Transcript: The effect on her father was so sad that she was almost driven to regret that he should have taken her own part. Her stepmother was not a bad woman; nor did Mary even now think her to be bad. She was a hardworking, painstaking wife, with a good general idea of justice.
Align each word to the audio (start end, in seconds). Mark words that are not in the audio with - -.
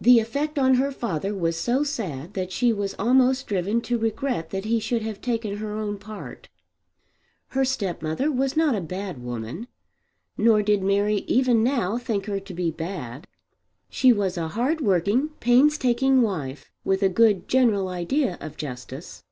The 0.00 0.20
effect 0.20 0.58
on 0.58 0.76
her 0.76 0.90
father 0.90 1.34
was 1.34 1.58
so 1.58 1.82
sad 1.84 2.32
that 2.32 2.50
she 2.50 2.72
was 2.72 2.94
almost 2.98 3.46
driven 3.46 3.82
to 3.82 3.98
regret 3.98 4.48
that 4.48 4.64
he 4.64 4.80
should 4.80 5.02
have 5.02 5.20
taken 5.20 5.58
her 5.58 5.72
own 5.76 5.98
part. 5.98 6.48
Her 7.48 7.62
stepmother 7.62 8.32
was 8.32 8.56
not 8.56 8.74
a 8.74 8.80
bad 8.80 9.22
woman; 9.22 9.68
nor 10.38 10.62
did 10.62 10.82
Mary 10.82 11.24
even 11.26 11.62
now 11.62 11.98
think 11.98 12.24
her 12.24 12.40
to 12.40 12.54
be 12.54 12.70
bad. 12.70 13.26
She 13.90 14.14
was 14.14 14.38
a 14.38 14.48
hardworking, 14.48 15.28
painstaking 15.40 16.22
wife, 16.22 16.70
with 16.82 17.02
a 17.02 17.10
good 17.10 17.46
general 17.46 17.88
idea 17.88 18.38
of 18.40 18.56
justice. 18.56 19.24